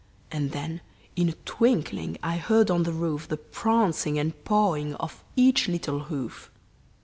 And 0.31 0.51
then, 0.51 0.81
in 1.15 1.29
a 1.29 1.33
twinkling, 1.45 2.17
I 2.23 2.37
heard 2.37 2.71
on 2.71 2.81
the 2.81 2.91
roof 2.91 3.27
The 3.27 3.37
prancing 3.37 4.17
and 4.17 4.33
pawing 4.43 4.95
of 4.95 5.23
each 5.35 5.67
little 5.67 6.05
hoof. 6.05 6.49